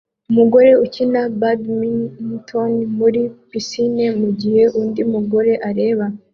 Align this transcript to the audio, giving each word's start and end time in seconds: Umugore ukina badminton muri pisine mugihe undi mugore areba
Umugore 0.29 0.69
ukina 0.85 1.21
badminton 1.39 2.73
muri 2.97 3.21
pisine 3.49 4.05
mugihe 4.19 4.63
undi 4.81 5.01
mugore 5.13 5.53
areba 5.69 6.05